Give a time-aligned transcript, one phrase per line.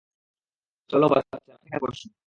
[0.89, 2.07] চলো বাচ্চারা, এখানে বসো।